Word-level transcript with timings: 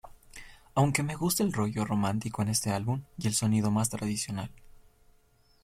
Aunque 0.73 1.03
me 1.03 1.13
gusta 1.15 1.43
el 1.43 1.53
rollo 1.53 1.85
romántico 1.85 2.41
en 2.41 2.47
este 2.47 2.71
álbum 2.71 3.03
y 3.19 3.27
el 3.27 3.35
sonido 3.35 3.69
más 3.69 3.91
tradicional. 3.91 4.49